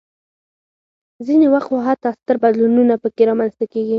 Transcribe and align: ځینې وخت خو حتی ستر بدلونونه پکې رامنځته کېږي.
ځینې 1.25 1.47
وخت 1.53 1.67
خو 1.69 1.75
حتی 1.87 2.09
ستر 2.19 2.35
بدلونونه 2.43 2.93
پکې 3.03 3.23
رامنځته 3.29 3.65
کېږي. 3.71 3.89